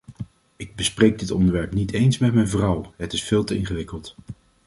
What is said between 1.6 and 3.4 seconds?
niet eens met mijn vrouw, het is